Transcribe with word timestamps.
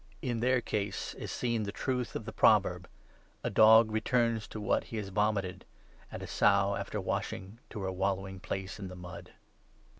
In 0.23 0.39
their 0.39 0.61
case 0.61 1.13
is 1.13 1.31
seen 1.31 1.61
the 1.61 1.71
truth 1.71 2.15
of 2.15 2.25
the 2.25 2.33
pro 2.33 2.53
22 2.57 2.61
verb— 2.67 2.89
'A 3.43 3.49
dog 3.51 3.91
returns 3.91 4.47
to 4.47 4.59
what 4.59 4.85
he 4.85 4.97
has 4.97 5.09
vomited' 5.09 5.63
and 6.11 6.23
'A 6.23 6.27
sow 6.27 6.73
after 6.73 6.99
washing 6.99 7.59
to 7.69 7.81
her 7.81 7.91
vvallowing 7.91 8.41
place 8.41 8.79
in 8.79 8.87
the 8.87 8.95
mud.' 8.95 9.33